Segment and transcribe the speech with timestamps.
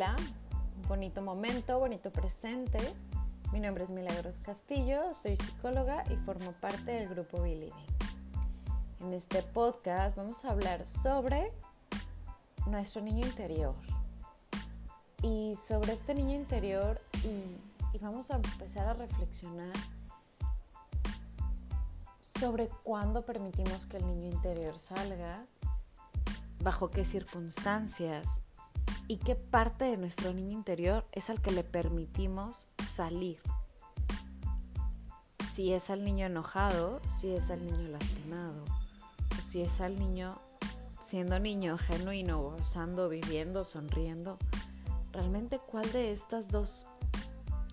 [0.00, 0.16] Hola,
[0.88, 2.78] bonito momento, bonito presente.
[3.52, 7.74] Mi nombre es Milagros Castillo, soy psicóloga y formo parte del grupo Believing.
[9.00, 11.52] En este podcast vamos a hablar sobre
[12.66, 13.74] nuestro niño interior
[15.20, 16.98] y sobre este niño interior
[17.92, 19.76] y vamos a empezar a reflexionar
[22.38, 25.44] sobre cuándo permitimos que el niño interior salga,
[26.62, 28.44] bajo qué circunstancias
[29.10, 33.40] y qué parte de nuestro niño interior es al que le permitimos salir.
[35.44, 38.64] Si es al niño enojado, si es al niño lastimado,
[39.32, 40.40] o si es al niño
[41.00, 44.38] siendo niño genuino, gozando, viviendo, sonriendo.
[45.10, 46.86] Realmente cuál de estas dos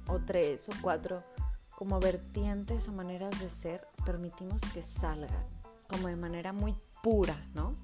[0.08, 1.24] o tres o cuatro
[1.70, 5.46] como vertientes o maneras de ser permitimos que salgan
[5.88, 6.74] como de manera muy
[7.04, 7.76] pura, ¿no?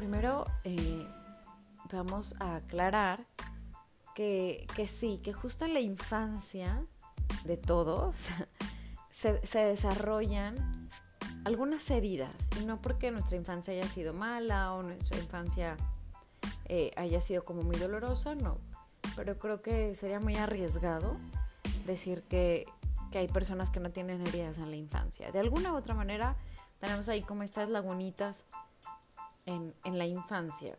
[0.00, 1.06] Primero eh,
[1.92, 3.22] vamos a aclarar
[4.14, 6.82] que, sí, que justo en la infancia
[7.44, 8.30] de todos
[9.10, 10.88] se, desarrollan
[11.44, 15.76] algunas heridas, y no porque nuestra infancia haya sido mala o nuestra infancia
[16.64, 18.56] eh, haya sido como muy dolorosa, no,
[19.16, 21.18] pero creo que sería muy arriesgado
[21.84, 22.64] decir que,
[23.12, 25.30] que hay personas que no tienen heridas en la infancia.
[25.30, 26.36] De alguna u otra manera
[26.78, 28.46] tenemos ahí como estas lagunitas
[29.46, 30.76] en, la infancia.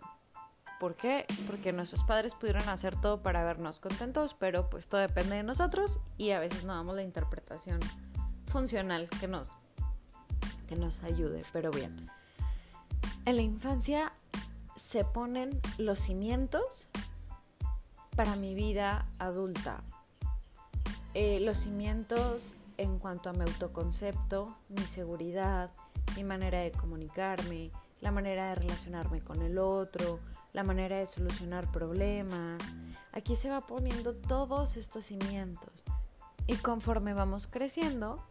[0.79, 1.25] ¿Por qué?
[1.47, 5.99] Porque nuestros padres pudieron hacer todo para vernos contentos, pero pues todo depende de nosotros
[6.17, 7.79] y a veces no damos la interpretación
[8.47, 9.49] funcional que nos,
[10.67, 11.43] que nos ayude.
[11.53, 12.09] Pero bien,
[13.25, 14.13] en la infancia
[14.75, 16.87] se ponen los cimientos
[18.15, 19.81] para mi vida adulta.
[21.13, 25.71] Eh, los cimientos en cuanto a mi autoconcepto, mi seguridad,
[26.15, 27.71] mi manera de comunicarme,
[28.01, 30.19] la manera de relacionarme con el otro,
[30.53, 32.61] la manera de solucionar problemas.
[33.13, 35.83] Aquí se va poniendo todos estos cimientos
[36.47, 38.23] y conforme vamos creciendo,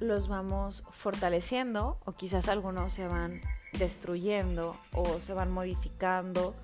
[0.00, 3.40] los vamos fortaleciendo o quizás algunos se van
[3.78, 6.54] destruyendo o se van modificando.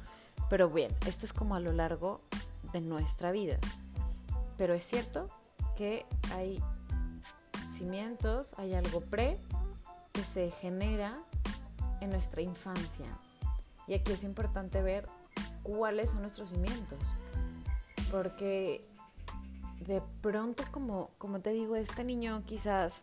[0.50, 2.20] Pero bien, esto es como a lo largo
[2.72, 3.58] de nuestra vida.
[4.56, 5.28] Pero es cierto
[5.76, 6.60] que hay
[7.76, 9.38] cimientos, hay algo pre
[10.12, 11.16] que se genera
[12.00, 13.06] en nuestra infancia.
[13.86, 15.08] Y aquí es importante ver
[15.62, 16.98] cuáles son nuestros cimientos.
[18.10, 18.84] Porque
[19.86, 23.02] de pronto, como, como te digo, este niño quizás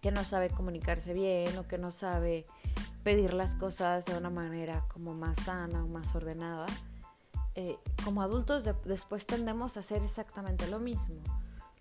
[0.00, 2.44] que no sabe comunicarse bien o que no sabe
[3.02, 6.66] pedir las cosas de una manera como más sana o más ordenada,
[7.54, 11.16] eh, como adultos después tendemos a hacer exactamente lo mismo.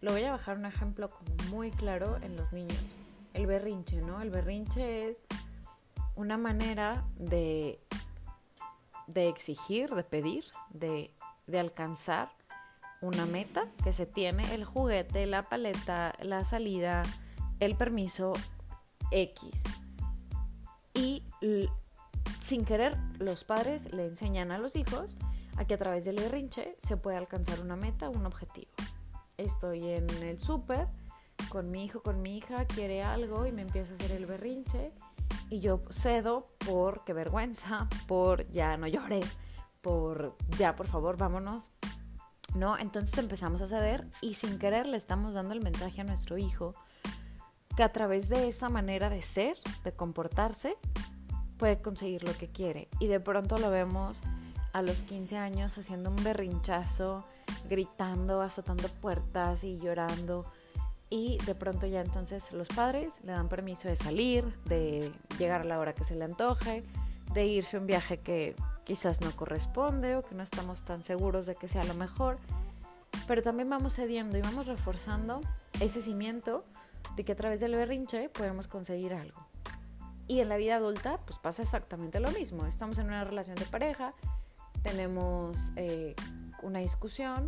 [0.01, 1.09] Lo voy a bajar un ejemplo
[1.49, 2.77] muy claro en los niños.
[3.33, 4.21] El berrinche, ¿no?
[4.21, 5.23] El berrinche es
[6.15, 7.79] una manera de,
[9.07, 11.13] de exigir, de pedir, de,
[11.47, 12.29] de alcanzar
[13.01, 17.03] una meta que se tiene, el juguete, la paleta, la salida,
[17.59, 18.33] el permiso
[19.11, 19.63] X.
[20.93, 21.23] Y
[22.39, 25.17] sin querer, los padres le enseñan a los hijos
[25.57, 28.71] a que a través del berrinche se puede alcanzar una meta, un objetivo.
[29.37, 30.87] Estoy en el súper
[31.49, 34.91] con mi hijo, con mi hija, quiere algo y me empieza a hacer el berrinche
[35.53, 39.37] y yo cedo por qué vergüenza, por ya no llores,
[39.81, 41.69] por ya por favor vámonos.
[42.55, 42.77] ¿No?
[42.77, 46.75] Entonces empezamos a ceder y sin querer le estamos dando el mensaje a nuestro hijo
[47.75, 50.77] que a través de esa manera de ser, de comportarse,
[51.57, 52.89] puede conseguir lo que quiere.
[52.99, 54.21] Y de pronto lo vemos
[54.71, 57.25] a los 15 años haciendo un berrinchazo,
[57.69, 60.45] gritando, azotando puertas y llorando
[61.13, 65.63] y de pronto ya entonces los padres le dan permiso de salir, de llegar a
[65.63, 66.83] la hora que se le antoje,
[67.35, 71.45] de irse a un viaje que quizás no corresponde o que no estamos tan seguros
[71.45, 72.39] de que sea lo mejor,
[73.27, 75.41] pero también vamos cediendo y vamos reforzando
[75.79, 76.65] ese cimiento
[77.15, 79.45] de que a través del berrinche podemos conseguir algo.
[80.27, 83.65] Y en la vida adulta pues pasa exactamente lo mismo, estamos en una relación de
[83.65, 84.15] pareja,
[84.81, 86.15] tenemos eh,
[86.63, 87.45] una discusión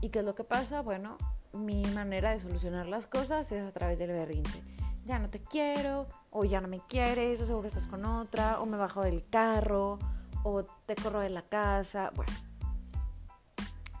[0.00, 0.80] y ¿qué es lo que pasa?
[0.80, 1.18] Bueno,
[1.58, 4.62] mi manera de solucionar las cosas es a través del berrinche.
[5.04, 8.66] Ya no te quiero, o ya no me quieres, o seguro estás con otra, o
[8.66, 9.98] me bajo del carro,
[10.42, 12.32] o te corro de la casa, bueno.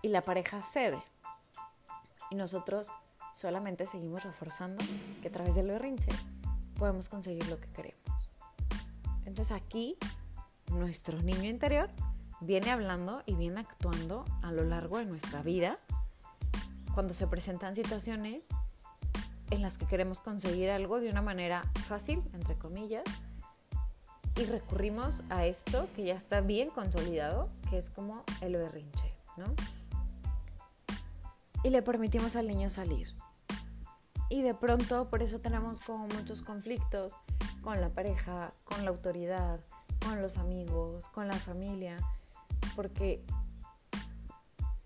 [0.02, 1.02] Y la pareja cede.
[2.30, 2.90] Y nosotros
[3.34, 4.84] solamente seguimos reforzando
[5.22, 6.10] que a través del berrinche
[6.78, 8.30] podemos conseguir lo que queremos.
[9.24, 9.96] Entonces aquí
[10.70, 11.90] nuestro niño interior
[12.40, 15.78] viene hablando y viene actuando a lo largo de nuestra vida
[16.98, 18.48] cuando se presentan situaciones
[19.52, 23.04] en las que queremos conseguir algo de una manera fácil, entre comillas,
[24.34, 29.44] Y recurrimos a esto que ya está bien consolidado, que es como el berrinche, ¿no?
[31.62, 33.14] Y le permitimos al niño salir.
[34.28, 37.12] Y de pronto por eso tenemos como muchos conflictos
[37.62, 39.60] con la pareja, con la autoridad,
[40.04, 41.96] con los amigos, con la familia,
[42.74, 43.24] porque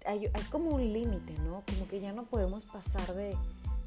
[0.06, 1.62] hay, hay como un límite, ¿no?
[1.66, 3.36] Como que ya no podemos pasar de,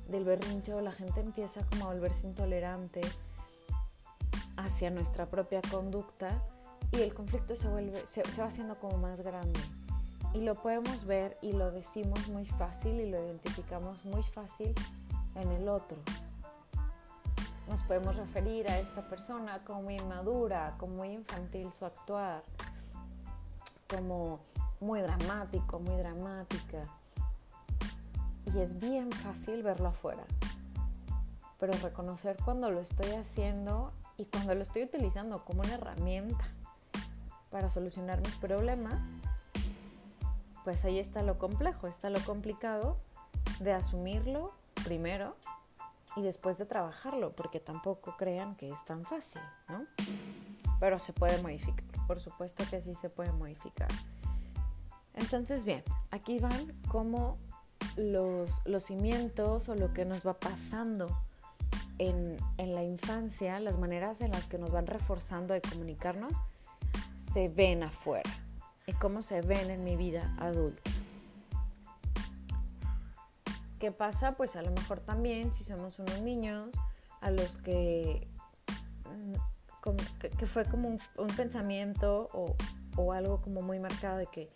[0.10, 3.02] del berrinche o la gente empieza como a volverse intolerante
[4.58, 6.42] hacia nuestra propia conducta
[6.92, 9.60] y el conflicto se, vuelve, se, se va haciendo como más grande.
[10.34, 14.74] Y lo podemos ver y lo decimos muy fácil y lo identificamos muy fácil
[15.36, 15.98] en el otro.
[17.68, 22.44] Nos podemos referir a esta persona como inmadura, como muy infantil su actuar,
[23.90, 24.40] como
[24.80, 26.88] muy dramático, muy dramática.
[28.54, 30.24] Y es bien fácil verlo afuera.
[31.60, 36.46] Pero reconocer cuando lo estoy haciendo y cuando lo estoy utilizando como una herramienta
[37.50, 39.00] para solucionar mis problemas,
[40.64, 42.98] pues ahí está lo complejo, está lo complicado
[43.60, 45.36] de asumirlo primero
[46.16, 49.86] y después de trabajarlo, porque tampoco crean que es tan fácil, ¿no?
[50.80, 53.90] Pero se puede modificar, por supuesto que sí se puede modificar.
[55.16, 57.38] Entonces, bien, aquí van como
[57.96, 61.18] los, los cimientos o lo que nos va pasando
[61.98, 66.34] en, en, la infancia, las maneras en las que nos van reforzando de comunicarnos,
[67.16, 68.30] se ven afuera
[68.86, 70.92] y cómo se ven en mi vida adulta.
[73.80, 74.36] ¿Qué pasa?
[74.36, 76.76] Pues a lo mejor también si somos unos niños
[77.22, 78.28] a los que,
[79.06, 82.56] mm, que, fue como un, un pensamiento o,
[82.98, 84.52] o algo como muy marcado de que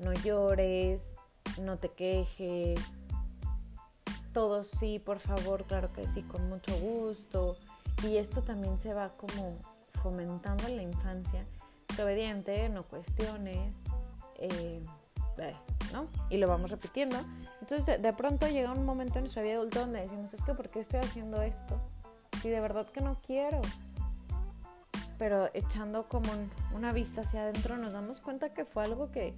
[0.00, 1.14] no llores,
[1.60, 2.92] no te quejes,
[4.32, 7.56] todo sí, por favor, claro que sí, con mucho gusto.
[8.02, 9.58] Y esto también se va como
[10.02, 11.44] fomentando en la infancia.
[12.00, 13.76] Obediente, no cuestiones,
[14.36, 14.82] eh,
[15.92, 16.06] ¿no?
[16.30, 17.16] Y lo vamos repitiendo.
[17.60, 20.70] Entonces de, pronto llega un momento en nuestra vida adulta donde decimos, es que ¿por
[20.70, 21.80] qué estoy haciendo esto?
[22.40, 23.60] Si de verdad que no quiero.
[25.18, 26.32] Pero echando como
[26.72, 29.34] una vista hacia adentro nos damos cuenta que fue algo que,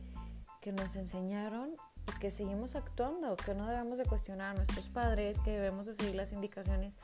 [0.63, 1.75] que nos enseñaron
[2.09, 5.95] y que seguimos actuando, que no debemos de cuestionar a nuestros padres, que debemos de
[5.95, 6.95] seguir las indicaciones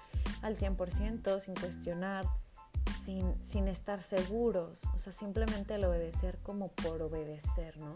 [0.42, 2.24] al 100% sin cuestionar,
[3.04, 7.92] sin, sin estar seguros, o sea, simplemente el obedecer como por obedecer, ¿no?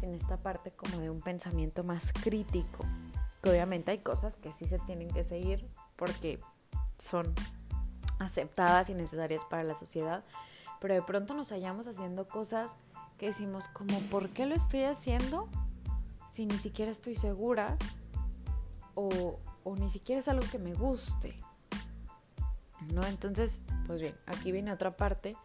[0.00, 2.84] Sin esta parte como de un pensamiento más crítico,
[3.42, 6.40] que obviamente hay cosas que sí se tienen que seguir porque
[6.98, 7.34] son
[8.18, 10.24] aceptadas y necesarias para la sociedad,
[10.80, 12.76] pero de pronto nos hallamos haciendo cosas
[13.18, 15.48] que decimos como, ¿por qué lo estoy haciendo?
[16.30, 17.76] Si ni siquiera estoy segura
[18.94, 21.38] o, o ni siquiera es algo que me guste.
[22.92, 23.04] ¿No?
[23.06, 25.36] Entonces, pues bien, aquí viene otra parte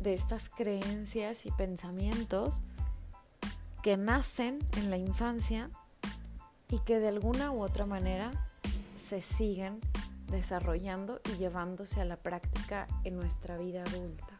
[0.00, 2.62] de estas creencias y pensamientos
[3.82, 5.70] que nacen en la infancia
[6.68, 8.30] y que de alguna u otra manera
[8.96, 9.80] se siguen
[10.28, 14.31] desarrollando y llevándose a la práctica en nuestra vida adulta.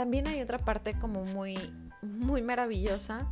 [0.00, 1.58] También hay otra parte como muy,
[2.00, 3.30] muy maravillosa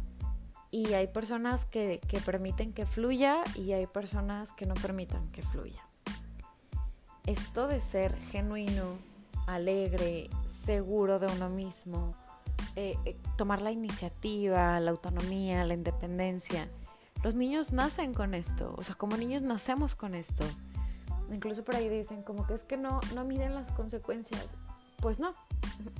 [0.70, 5.40] y hay personas que, que permiten que fluya y hay personas que no permitan que
[5.40, 5.82] fluya.
[7.24, 8.98] Esto de ser genuino,
[9.46, 12.14] alegre, seguro de uno mismo,
[12.76, 16.68] eh, eh, tomar la iniciativa, la autonomía, la independencia.
[17.24, 20.44] Los niños nacen con esto, o sea, como niños nacemos con esto.
[21.32, 24.58] Incluso por ahí dicen como que es que no, no miden las consecuencias.
[25.00, 25.32] Pues no,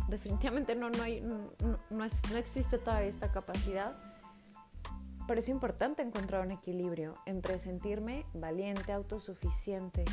[0.09, 1.51] definitivamente no, no, hay, no,
[1.91, 2.05] no
[2.37, 3.97] existe todavía esta capacidad.
[5.27, 10.05] Pero es importante encontrar un equilibrio entre sentirme valiente, autosuficiente,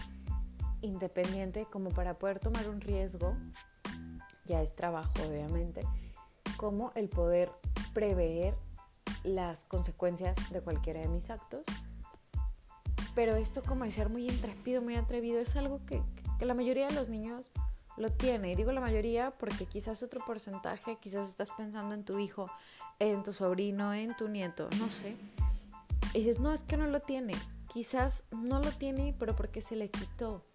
[0.81, 3.35] independiente, como para poder tomar un riesgo,
[4.45, 5.83] ya es trabajo obviamente,
[6.57, 7.49] como el poder
[7.93, 8.55] prever
[9.23, 11.63] las consecuencias de cualquiera de mis actos.
[13.15, 16.03] Pero esto como de ser muy intrépido, muy atrevido, es algo que
[16.41, 17.53] la mayoría de los niños
[17.97, 18.51] lo tiene.
[18.51, 22.49] Y digo la mayoría porque quizás otro porcentaje, quizás estás pensando en tu hijo,
[22.99, 25.15] en tu sobrino, en tu nieto, no sé.
[26.13, 27.33] Y dices, no, es que no lo tiene.
[27.67, 30.45] Quizás no lo tiene, pero porque se le quitó.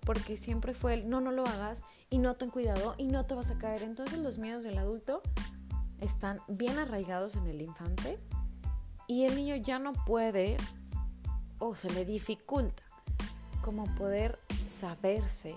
[0.00, 3.34] Porque siempre fue el, no, no lo hagas y no ten cuidado y no te
[3.34, 3.82] vas a caer.
[3.82, 5.22] Entonces los miedos del adulto
[6.00, 8.18] están bien arraigados en el infante
[9.06, 10.56] y el niño ya no puede
[11.58, 12.82] o se le dificulta
[13.62, 14.38] como poder
[14.68, 15.56] saberse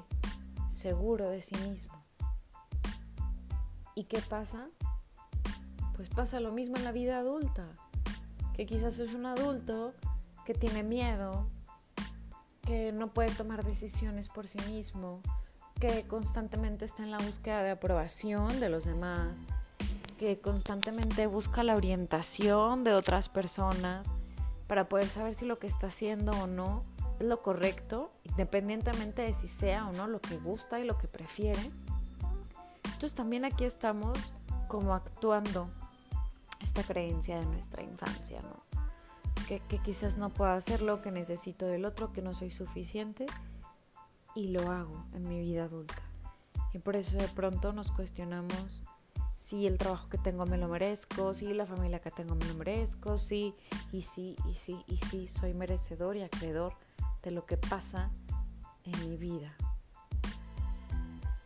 [0.79, 1.93] seguro de sí mismo.
[3.95, 4.69] ¿Y qué pasa?
[5.95, 7.67] Pues pasa lo mismo en la vida adulta,
[8.53, 9.93] que quizás es un adulto
[10.45, 11.47] que tiene miedo,
[12.61, 15.21] que no puede tomar decisiones por sí mismo,
[15.81, 19.41] que constantemente está en la búsqueda de aprobación de los demás,
[20.17, 24.13] que constantemente busca la orientación de otras personas
[24.67, 26.83] para poder saber si lo que está haciendo o no
[27.19, 31.07] es lo correcto, independientemente de si sea o no lo que gusta y lo que
[31.07, 31.59] prefiere.
[32.85, 34.17] Entonces también aquí estamos
[34.67, 35.69] como actuando
[36.61, 38.63] esta creencia de nuestra infancia, ¿no?
[39.47, 43.25] Que, que quizás no puedo hacerlo, que necesito del otro, que no soy suficiente
[44.35, 46.01] y lo hago en mi vida adulta.
[46.73, 48.83] Y por eso de pronto nos cuestionamos
[49.35, 52.53] si el trabajo que tengo me lo merezco, si la familia que tengo me lo
[52.55, 53.55] merezco, si
[53.91, 56.75] y sí y sí y sí soy merecedor y acreedor
[57.23, 58.11] de lo que pasa
[58.83, 59.55] en mi vida.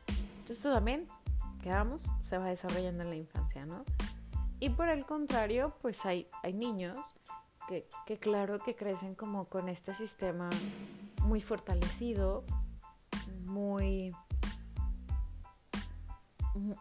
[0.07, 1.07] Entonces esto también,
[1.61, 3.85] quedamos, se va desarrollando en la infancia, ¿no?
[4.59, 7.15] Y por el contrario, pues hay, hay niños
[7.67, 10.49] que, que claro que crecen como con este sistema
[11.23, 12.43] muy fortalecido,
[13.45, 14.11] muy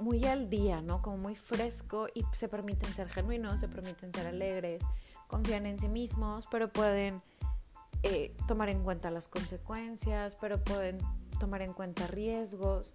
[0.01, 1.01] muy al día, ¿no?
[1.01, 4.83] Como muy fresco y se permiten ser genuinos, se permiten ser alegres,
[5.29, 7.23] confían en sí mismos, pero pueden
[8.02, 10.99] eh, tomar en cuenta las consecuencias, pero pueden
[11.38, 12.94] tomar en cuenta riesgos.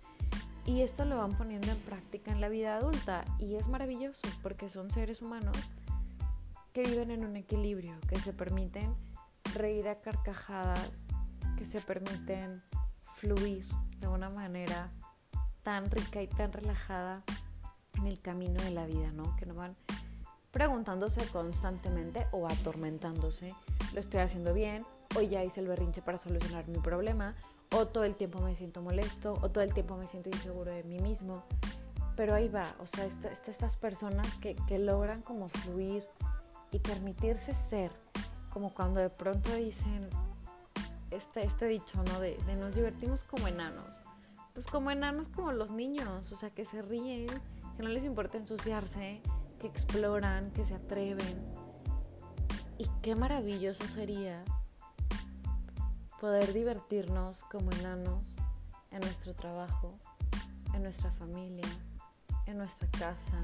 [0.66, 4.68] Y esto lo van poniendo en práctica en la vida adulta y es maravilloso porque
[4.68, 5.56] son seres humanos
[6.74, 8.94] que viven en un equilibrio, que se permiten
[9.56, 11.04] reír a carcajadas,
[11.58, 12.62] que se permiten
[13.16, 13.66] fluir
[14.00, 14.92] de una manera
[15.64, 17.24] tan rica y tan relajada
[17.98, 19.36] en el camino de la vida, ¿no?
[19.38, 19.74] Que no van
[20.52, 23.54] preguntándose constantemente o atormentándose,
[23.94, 24.86] lo estoy haciendo bien,
[25.16, 27.36] o ya hice el berrinche para solucionar mi problema,
[27.72, 30.84] o todo el tiempo me siento molesto, o todo el tiempo me siento inseguro de
[30.84, 31.44] mí mismo.
[32.16, 36.04] Pero ahí va, o sea, estas personas que, que logran como fluir
[36.72, 37.92] y permitirse ser,
[38.52, 40.10] como cuando de pronto dicen,
[41.12, 42.20] este, este dicho, ¿no?
[42.20, 43.86] De, de nos divertimos como enanos.
[44.54, 47.28] Pues como enanos como los niños, o sea, que se ríen,
[47.78, 49.22] que no les importa ensuciarse,
[49.60, 51.46] que exploran, que se atreven.
[52.80, 54.44] Y qué maravilloso sería
[56.20, 58.26] poder divertirnos como enanos
[58.92, 59.98] en nuestro trabajo,
[60.74, 61.68] en nuestra familia,
[62.46, 63.42] en nuestra casa,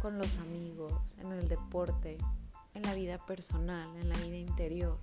[0.00, 2.18] con los amigos, en el deporte,
[2.74, 4.98] en la vida personal, en la vida interior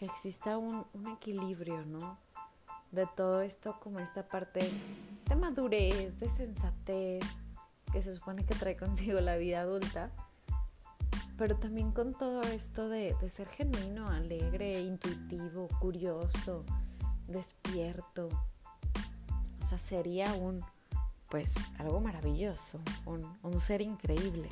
[0.00, 2.16] que exista un, equilibrio, ¿no?
[2.90, 4.60] De todo esto como esta parte
[5.28, 7.22] de madurez, de sensatez,
[7.92, 10.10] que se supone que trae consigo la vida adulta,
[11.40, 16.66] pero también con todo esto de, de, ser genuino, alegre, intuitivo, curioso,
[17.26, 18.28] despierto.
[19.58, 20.62] O sea, sería un,
[21.30, 24.50] pues, algo maravilloso, un, un ser increíble.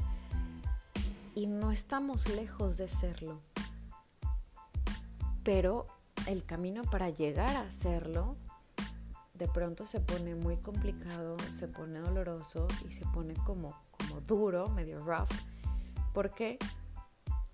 [1.35, 3.39] Y no estamos lejos de serlo
[5.49, 5.87] pero
[6.27, 8.37] el camino para llegar a hacerlo
[9.33, 14.69] de pronto se pone muy complicado, se pone doloroso y se pone como, como duro,
[14.69, 15.31] medio rough.
[16.13, 16.59] ¿Por qué?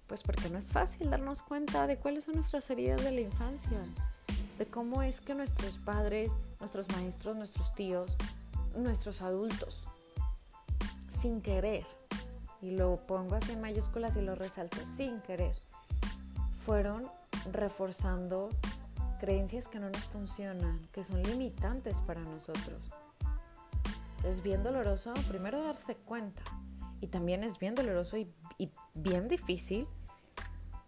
[0.06, 3.78] Pues porque no es fácil darnos cuenta de cuáles son nuestras heridas de la infancia,
[4.58, 8.16] de cómo es que nuestros padres, nuestros maestros, nuestros tíos,
[8.76, 9.87] nuestros adultos,
[11.08, 11.84] sin querer,
[12.61, 15.56] y lo pongo así en mayúsculas y lo resalto, sin querer,
[16.64, 17.11] fueron
[17.52, 18.49] reforzando
[19.20, 22.90] creencias que no nos funcionan, que son limitantes para nosotros.
[24.25, 26.42] Es bien doloroso primero darse cuenta
[27.00, 28.26] y también es bien doloroso y,
[28.94, 29.87] bien difícil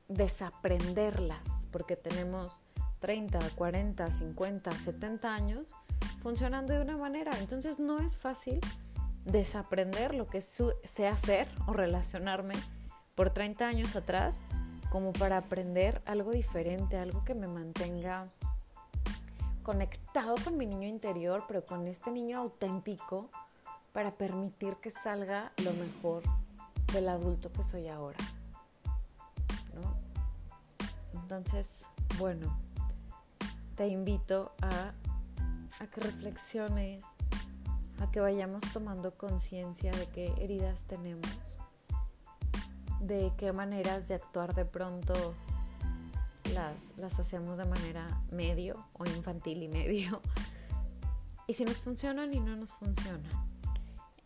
[0.09, 2.53] desaprenderlas porque tenemos
[3.01, 5.67] 30, 40, 50, 70 años
[6.19, 7.33] funcionando de una manera.
[7.39, 8.61] Entonces no es fácil
[9.25, 12.55] desaprender lo que sé hacer o relacionarme
[13.15, 14.41] por 30 años atrás
[14.91, 18.29] como para aprender algo diferente, algo que me mantenga
[19.63, 23.31] conectado con mi niño interior, pero con este niño auténtico
[23.93, 26.23] para permitir que salga lo mejor
[26.93, 28.19] del adulto que soy ahora.
[31.15, 31.87] Entonces,
[32.19, 32.57] bueno,
[33.75, 34.93] te invito a,
[35.81, 37.05] a que reflexiones,
[38.01, 41.27] a que vayamos tomando conciencia de qué heridas tenemos
[43.01, 45.35] de qué maneras de actuar de pronto
[46.55, 50.21] las, las hacemos de manera medio o infantil y medio.
[51.49, 53.31] Y si nos funcionan y no nos funcionan.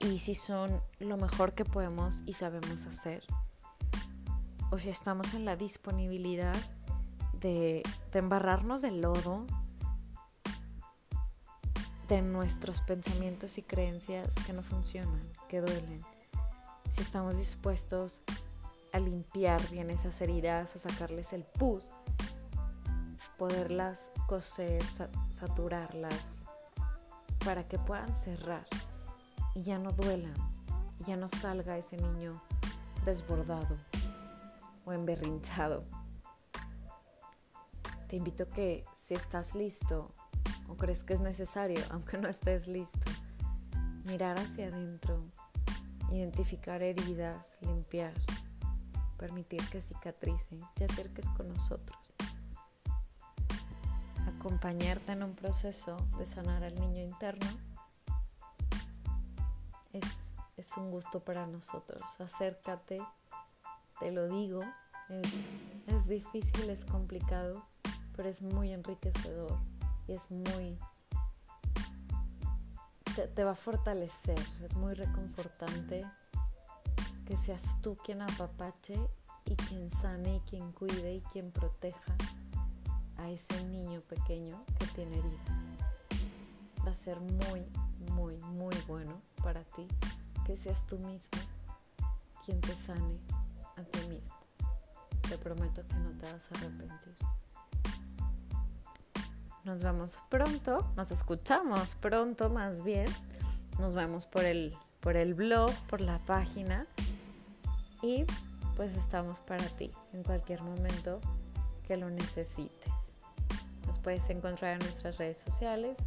[0.00, 3.22] Y si son lo mejor que podemos y sabemos hacer.
[4.70, 6.56] O si estamos en la disponibilidad
[7.34, 7.82] de,
[8.14, 9.46] embarrarnos de lodo
[12.08, 16.02] de nuestros pensamientos y creencias que no funcionan, que duelen.
[16.90, 18.22] Si estamos dispuestos
[18.92, 21.84] a limpiar bien esas heridas, a sacarles el pus,
[23.38, 24.82] poderlas coser,
[25.30, 26.32] saturarlas
[27.44, 28.66] para que puedan cerrar
[29.54, 30.34] y ya no duelan,
[31.00, 32.40] y ya no salga ese niño
[33.04, 33.76] desbordado
[34.84, 35.84] o emberrinchado.
[38.08, 40.12] Te invito que si estás listo
[40.68, 43.10] o crees que es necesario, aunque no estés listo,
[44.04, 45.24] mirar hacia adentro,
[46.10, 48.14] identificar heridas, limpiar,
[49.16, 51.98] permitir que cicatricen, te acerques con nosotros.
[54.26, 57.46] Acompañarte en un proceso de sanar al niño interno
[59.92, 62.02] es, es un gusto para nosotros.
[62.20, 63.00] Acércate,
[63.98, 64.62] te lo digo,
[65.08, 65.34] es,
[65.86, 67.64] es difícil, es complicado,
[68.16, 69.58] pero es muy enriquecedor
[70.06, 70.78] y es muy...
[73.14, 76.06] Te, te, va a fortalecer, es muy reconfortante
[77.26, 78.94] que seas tú quien apapache
[79.46, 82.16] y quien sane y quien cuide y quien proteja
[83.16, 85.48] a ese niño pequeño que tiene heridas.
[86.86, 87.66] Va a ser muy,
[88.12, 89.86] muy, muy bueno para ti
[90.44, 91.38] que seas tú mismo
[92.44, 93.20] quien te sane
[93.76, 94.36] a ti mismo.
[95.28, 97.14] Te prometo que no te vas a arrepentir.
[99.64, 103.06] Nos vemos pronto, nos escuchamos pronto más bien.
[103.78, 106.86] Nos vemos por el, por el blog, por la página.
[108.02, 108.24] Y
[108.76, 111.20] pues estamos para ti en cualquier momento
[111.86, 112.92] que lo necesites.
[113.86, 115.98] Nos puedes encontrar en nuestras redes sociales.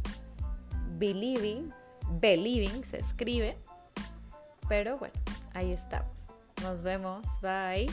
[0.98, 1.72] Believing,
[2.20, 3.56] Believing se escribe.
[4.68, 5.14] Pero bueno,
[5.52, 6.28] ahí estamos.
[6.62, 7.24] Nos vemos.
[7.42, 7.86] Bye.